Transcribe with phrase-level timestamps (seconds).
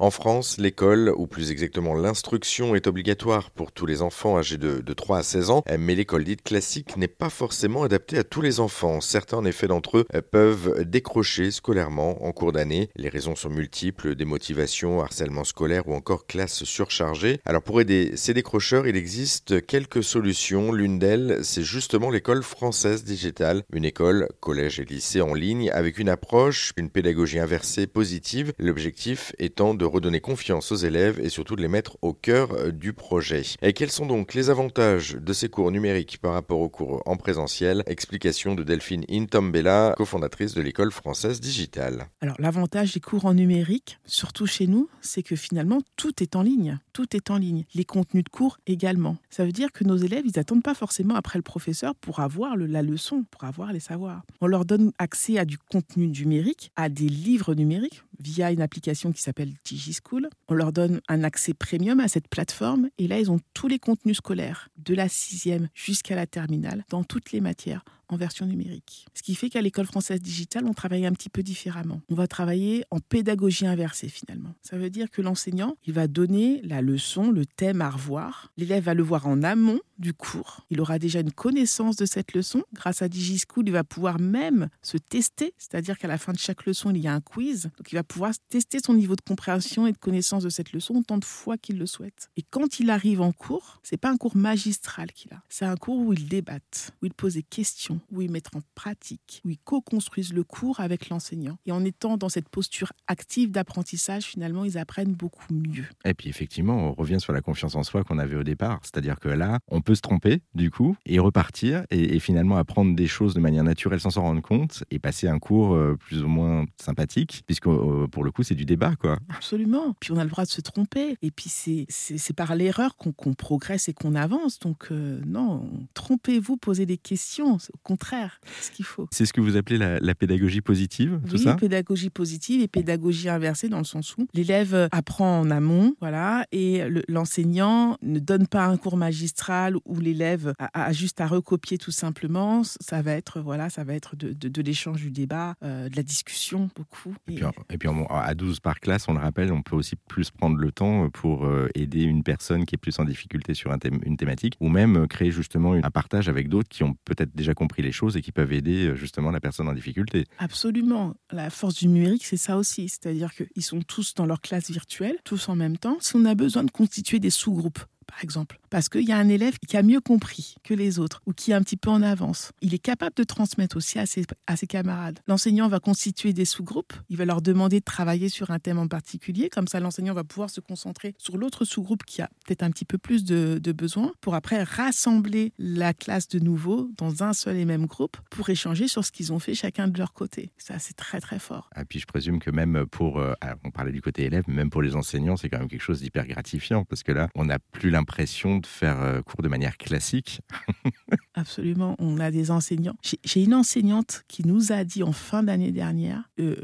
[0.00, 4.80] En France, l'école, ou plus exactement l'instruction, est obligatoire pour tous les enfants âgés de,
[4.92, 8.60] 3 à 16 ans, mais l'école dite classique n'est pas forcément adaptée à tous les
[8.60, 9.00] enfants.
[9.00, 12.90] Certains, en effet, d'entre eux peuvent décrocher scolairement en cours d'année.
[12.94, 17.40] Les raisons sont multiples, démotivation, harcèlement scolaire ou encore classe surchargée.
[17.44, 20.70] Alors pour aider ces décrocheurs, il existe quelques solutions.
[20.70, 25.98] L'une d'elles, c'est justement l'école française digitale, une école, collège et lycée en ligne, avec
[25.98, 31.56] une approche, une pédagogie inversée positive, l'objectif étant de redonner confiance aux élèves et surtout
[31.56, 33.42] de les mettre au cœur euh, du projet.
[33.62, 37.16] Et quels sont donc les avantages de ces cours numériques par rapport aux cours en
[37.16, 37.82] présentiel?
[37.86, 42.06] Explication de Delphine Intambella, cofondatrice de l'école française digitale.
[42.20, 46.42] Alors l'avantage des cours en numérique, surtout chez nous, c'est que finalement tout est en
[46.42, 46.78] ligne.
[46.92, 47.64] Tout est en ligne.
[47.74, 49.18] Les contenus de cours également.
[49.30, 52.56] Ça veut dire que nos élèves, ils n'attendent pas forcément après le professeur pour avoir
[52.56, 54.22] la leçon, pour avoir les savoirs.
[54.40, 59.12] On leur donne accès à du contenu numérique, à des livres numériques via une application
[59.12, 60.28] qui s'appelle DigiSchool.
[60.48, 63.78] On leur donne un accès premium à cette plateforme et là, ils ont tous les
[63.78, 69.06] contenus scolaires, de la sixième jusqu'à la terminale, dans toutes les matières en version numérique.
[69.14, 72.00] Ce qui fait qu'à l'école française digitale, on travaille un petit peu différemment.
[72.08, 74.54] On va travailler en pédagogie inversée finalement.
[74.62, 78.52] Ça veut dire que l'enseignant, il va donner la leçon, le thème à revoir.
[78.56, 80.64] L'élève va le voir en amont du cours.
[80.70, 82.62] Il aura déjà une connaissance de cette leçon.
[82.72, 86.66] Grâce à DigiSchool, il va pouvoir même se tester, c'est-à-dire qu'à la fin de chaque
[86.66, 87.70] leçon, il y a un quiz.
[87.76, 90.94] Donc il va pouvoir tester son niveau de compréhension et de connaissance de cette leçon
[90.94, 92.30] autant de fois qu'il le souhaite.
[92.36, 95.42] Et quand il arrive en cours, c'est pas un cours magistral qu'il a.
[95.48, 98.60] C'est un cours où il débatte, où il pose des questions, où il met en
[98.74, 101.58] pratique, où il co-construisent le cours avec l'enseignant.
[101.66, 105.86] Et en étant dans cette posture active d'apprentissage, finalement, ils apprennent beaucoup mieux.
[106.04, 108.80] Et puis effectivement, on revient sur la confiance en soi qu'on avait au départ.
[108.82, 113.06] C'est-à-dire que là, on peut se tromper, du coup, et repartir, et, finalement apprendre des
[113.06, 116.28] choses de manière naturelle sans s'en rendre compte, et passer un cours euh, plus ou
[116.28, 119.18] moins sympathique, puisque euh, pour le coup, c'est du débat, quoi.
[119.28, 119.94] Absolument.
[120.00, 121.16] Puis on a le droit de se tromper.
[121.22, 124.58] Et puis c'est par l'erreur qu'on progresse et qu'on avance.
[124.58, 127.58] Donc euh, non, trompez-vous, posez des questions.
[127.74, 129.08] Au contraire, ce qu'il faut.
[129.10, 133.68] C'est ce que vous appelez la, pédagogie positive, tout ça pédagogie positive et pédagogie inversée
[133.68, 138.76] dans le sens où l'élève apprend en amont, voilà, et l'enseignant ne donne pas un
[138.76, 142.62] cours magistral où l'élève a, juste à recopier tout simplement.
[142.64, 146.02] Ça va être, voilà, ça va être de, de, l'échange, du débat, euh, de la
[146.02, 147.14] discussion, beaucoup.
[147.28, 150.30] Et, puis, et puis à 12 par classe, on le rappelle, on peut aussi plus
[150.30, 153.78] prendre le temps pour euh, aider une personne qui est plus en difficulté sur un
[153.78, 157.34] thème, une thématique, ou même euh, créer justement un partage avec d'autres qui ont peut-être
[157.34, 160.24] déjà compris les choses et qui peuvent aider justement la personne en difficulté.
[160.38, 161.14] Absolument.
[161.30, 162.88] La force du numérique, c'est ça aussi.
[162.88, 165.96] C'est-à-dire qu'ils sont tous dans leur classe virtuelle, tous en même temps.
[166.00, 169.28] Si on a besoin de constituer des sous-groupes, par exemple, parce qu'il y a un
[169.28, 172.02] élève qui a mieux compris que les autres ou qui est un petit peu en
[172.02, 172.52] avance.
[172.62, 174.24] Il est capable de transmettre aussi à ses,
[174.66, 175.20] camarades.
[175.28, 178.88] L'enseignant va constituer des sous-groupes, il va leur demander de travailler sur un thème en
[178.88, 182.70] particulier, comme ça l'enseignant va pouvoir se concentrer sur l'autre sous-groupe qui a peut-être un
[182.70, 187.56] petit peu plus de, besoins, pour après rassembler la classe de nouveau dans un seul
[187.56, 190.50] et même groupe pour échanger sur ce qu'ils ont fait chacun de leur côté.
[190.56, 191.68] Ça, c'est très très fort.
[191.78, 194.70] Et puis je présume que même pour, euh, on parlait du côté élève, mais même
[194.70, 197.58] pour les enseignants, c'est quand même quelque chose d'hyper gratifiant, parce que là, on n'a
[197.58, 200.40] plus l'impression de faire euh, cours de manière classique.
[201.38, 201.94] Absolument.
[202.00, 202.96] On a des enseignants.
[203.24, 206.56] J'ai une enseignante qui nous a dit en fin d'année dernière, euh,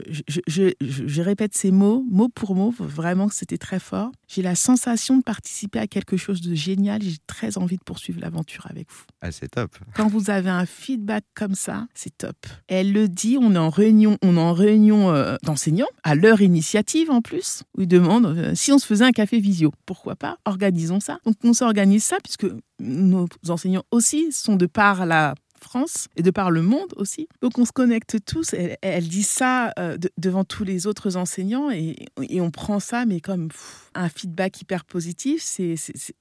[0.49, 4.11] je, répète ces mots, mot pour mot, vraiment que c'était très fort.
[4.27, 7.03] J'ai la sensation de participer à quelque chose de génial.
[7.03, 9.05] J'ai très envie de poursuivre l'aventure avec vous.
[9.21, 9.71] Ah, c'est top.
[9.95, 12.37] Quand vous avez un feedback comme ça, c'est top.
[12.67, 16.41] Elle le dit, on est en réunion, on est en réunion euh, d'enseignants, à leur
[16.41, 19.73] initiative en plus, où ils demandent si on se faisait un café visio.
[19.87, 20.39] Pourquoi pas?
[20.45, 21.19] Organisons ça.
[21.25, 22.47] Donc on s'organise ça puisque
[22.81, 27.29] nos enseignants aussi sont de par la France et de par le monde aussi.
[27.43, 28.55] Donc on se connecte tous.
[28.83, 31.97] Elle, dit ça euh, devant tous les autres enseignants et,
[32.41, 33.49] on prend ça, mais comme
[33.95, 35.41] un feedback hyper positif.
[35.43, 35.77] C'est,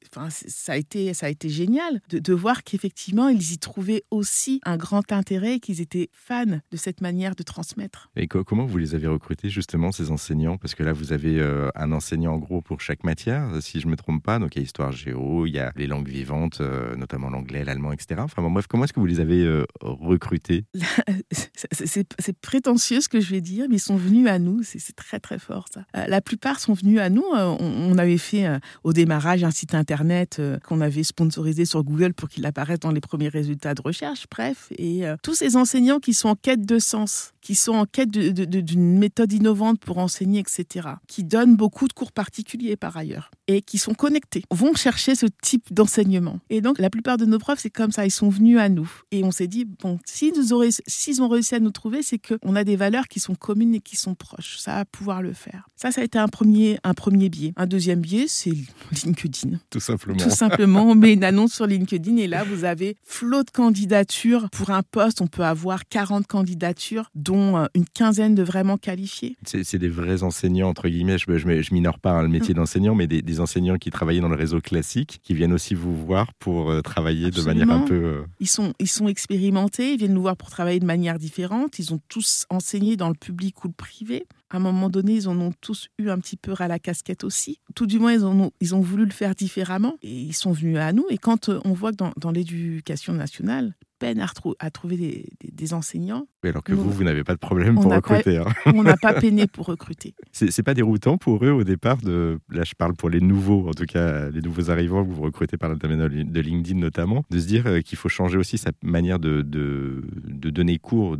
[0.09, 4.61] enfin, ça, a été, ça a été génial de, voir qu'effectivement, ils y trouvaient aussi
[4.63, 8.09] un grand intérêt, qu'ils étaient fans de cette manière de transmettre.
[8.15, 10.57] Et comment vous les avez recrutés justement, ces enseignants?
[10.57, 13.87] Parce que là, vous avez euh, un enseignant en gros pour chaque matière, si je
[13.87, 14.39] ne me trompe pas.
[14.39, 17.63] Donc il y a histoire géo, il y a les langues vivantes, euh, notamment l'anglais,
[17.63, 18.21] l'allemand, etc.
[18.23, 20.65] Enfin bref, comment est-ce que vous les avez euh, recrutés
[21.71, 24.61] c'est, prétentieux ce que je vais dire, mais ils sont venus à nous.
[24.63, 25.85] C'est, très très fort ça.
[25.93, 27.23] la plupart sont venus à nous
[27.59, 32.13] on, avait fait euh, au démarrage un site internet euh, qu'on avait sponsorisé sur Google
[32.13, 34.25] pour qu'il apparaisse dans les premiers résultats de recherche.
[34.29, 37.85] Bref, et euh, tous ces enseignants qui sont en quête de sens, qui sont en
[37.85, 43.31] quête d'une méthode innovante pour enseigner, etc., qui donnent beaucoup de cours particuliers par ailleurs.
[43.47, 46.39] et qui sont connectés vont chercher ce type d'enseignement.
[46.49, 48.89] Et donc, la plupart de nos profs, c'est comme ça, ils sont venus à nous.
[49.13, 52.75] Et on s'est dit, bon, s'ils ont réussi à nous trouver, c'est qu'on a des
[52.75, 54.57] valeurs qui sont communes et qui sont proches.
[54.57, 55.69] Ça va pouvoir le faire.
[55.75, 57.53] Ça, ça a été un premier, un premier biais.
[57.55, 58.53] Un deuxième biais, c'est
[59.05, 59.59] LinkedIn.
[59.69, 60.17] Tout simplement.
[60.17, 64.49] Tout simplement, on met une annonce sur LinkedIn et là, vous avez flot de candidatures.
[64.49, 69.35] Pour un poste, on peut avoir 40 candidatures, dont euh, une quinzaine de vraiment qualifiés.
[69.45, 71.19] C'est des vrais enseignants, entre guillemets.
[71.19, 72.57] Je, je, je minore pas hein, le métier mm.
[72.57, 76.33] d'enseignant, mais des, enseignants qui travaillaient dans le réseau classique, qui viennent aussi vous voir
[76.33, 77.93] pour euh, travailler de manière un peu...
[77.93, 81.79] Euh, ils, sont, ils sont expérimentés, ils viennent nous voir pour travailler de manière différente.
[81.79, 84.25] Ils ont tous enseigné dans le public ou le privé.
[84.49, 87.23] À un moment donné, ils en ont tous eu un petit peu à la casquette
[87.23, 87.59] aussi.
[87.75, 90.77] Tout du moins, ils, ont, ils ont voulu le faire différemment et ils sont venus
[90.77, 91.05] à nous.
[91.09, 94.27] Et quand euh, on voit que dans, l'éducation nationale, peine à,
[94.59, 96.27] à trouver des, des, enseignants.
[96.49, 98.37] Alors que vous, vous n'avez pas de problème pour recruter.
[98.37, 98.45] Hein.
[98.65, 100.13] on n'a pas peiné pour recruter.
[100.31, 103.73] C'est pas déroutant pour eux au départ de, là je parle pour les nouveaux, en
[103.73, 107.47] tout cas les nouveaux arrivants que vous recrutez par l'intermédiaire de LinkedIn notamment, de se
[107.47, 111.17] dire euh, qu'il faut changer aussi sa manière de, de, de donner cours,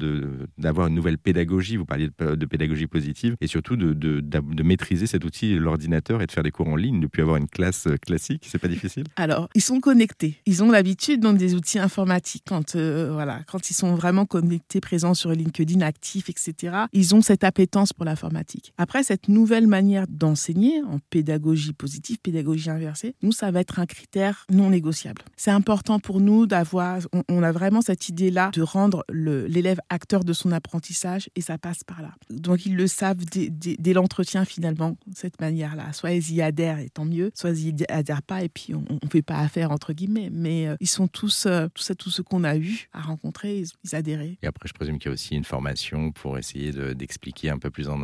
[0.58, 1.78] d'avoir une nouvelle pédagogie.
[1.78, 6.31] Vous parliez de, pédagogie positive et surtout de, de maîtriser cet outil, l'ordinateur et de
[6.31, 8.46] faire des cours en ligne, de plus avoir une classe euh, classique.
[8.48, 9.06] C'est pas difficile?
[9.16, 10.36] Alors, ils sont connectés.
[10.46, 12.44] Ils ont l'habitude dans des outils informatiques.
[12.48, 17.21] Quand euh, voilà, quand ils sont vraiment connectés, présents sur LinkedIn, actifs, etc., ils ont
[17.21, 18.74] cette appétence pour l'informatique.
[18.77, 23.86] Après, cette nouvelle manière d'enseigner en pédagogie positive, pédagogie inversée, nous, ça va être un
[23.86, 25.21] critère non négociable.
[25.36, 27.00] C'est important pour nous d'avoir,
[27.30, 31.83] on, a vraiment cette idée-là de rendre l'élève acteur de son apprentissage et ça passe
[31.83, 32.12] par là.
[32.30, 35.94] Donc, ils le savent dès, l'entretien finalement, cette manière-là.
[35.94, 38.81] Soit ils y adhèrent et tant mieux, soit ils y adhèrent pas et puis on
[38.81, 40.30] ne fait pas affaire entre guillemets.
[40.31, 43.63] Mais euh, ils sont tous, euh, tout ça, tout ce qu'on a eu à rencontrer,
[43.83, 44.38] ils, adhéraient.
[44.42, 47.70] Et après, je présume qu'il y a aussi une formation pour essayer d'expliquer un peu
[47.70, 48.02] plus en,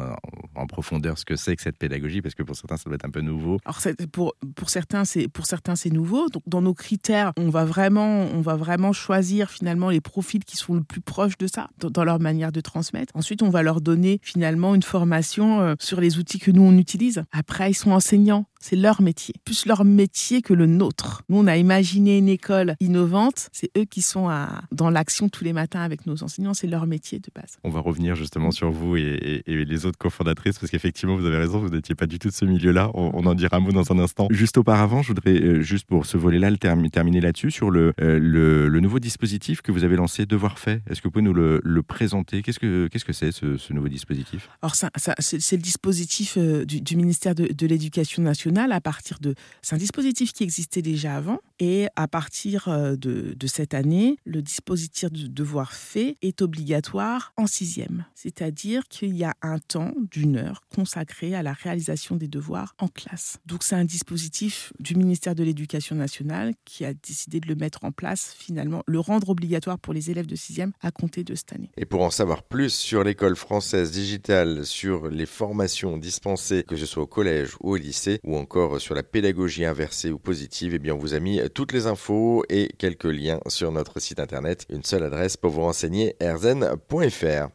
[0.56, 3.06] en profondeur ce que c'est que cette pédagogie, parce que pour certains, ça doit être
[3.06, 3.58] un peu nouveau.
[3.66, 3.80] Alors,
[4.12, 6.30] pour, pour certains, c'est nouveau.
[6.30, 10.58] Donc, dans nos critères, on va, vraiment, on va vraiment choisir finalement les profils qui
[10.58, 13.16] sont le plus proches de ça, dans, leur manière de transmettre.
[13.16, 16.78] Ensuite, on va leur donner finalement une formation euh, sur les outils que nous, on
[16.78, 17.24] utilise.
[17.32, 18.46] Après, ils sont enseignants.
[18.62, 21.24] C'est leur métier, plus leur métier que le nôtre.
[21.30, 23.50] Nous, on a imaginé une école innovante.
[23.54, 26.54] C'est eux qui sont à, dans l'action tous les matins avec nos enseignants.
[26.54, 27.58] C'est leur métier de base.
[27.64, 31.60] On va revenir justement sur vous et, les autres cofondatrices parce qu'effectivement, vous avez raison,
[31.60, 32.92] vous n'étiez pas du tout de ce milieu-là.
[32.94, 34.28] On, en dira un mot dans un instant.
[34.30, 38.20] Juste auparavant, je voudrais, euh, juste pour ce volet-là, le terminer là-dessus, sur le, euh,
[38.20, 40.82] le, nouveau dispositif que vous avez lancé, Devoir fait.
[40.90, 42.42] Est-ce que vous pouvez nous le, présenter?
[42.42, 44.50] Qu'est-ce que c'est -ce, que ce, ce, nouveau dispositif?
[44.62, 49.36] Alors, c'est le dispositif euh, du, ministère de, de l'Éducation nationale à partir de...
[49.62, 54.42] C'est un dispositif qui existait déjà avant et à partir euh, de, cette année, le
[54.42, 58.06] dispositif de devoir fait est obligatoire en sixième.
[58.16, 62.88] C'est-à-dire qu'il y a un temps d'une heure consacré à la réalisation des devoirs en
[62.88, 63.38] classe.
[63.46, 67.84] Donc c'est un dispositif du ministère de l'Éducation nationale qui a décidé de le mettre
[67.84, 71.54] en place finalement, le rendre obligatoire pour les élèves de sixième à compter de cette
[71.54, 71.72] année.
[71.78, 76.86] Et pour en savoir plus sur l'école française digitale, sur les formations dispensées, que ce
[76.86, 80.80] soit au collège ou au lycée, ou encore sur la pédagogie inversée ou positive, eh
[80.80, 84.66] bien on vous a mis toutes les infos et quelques liens sur notre site internet.
[84.70, 87.48] Une seule adresse pour vous renseigner, erzen.fr.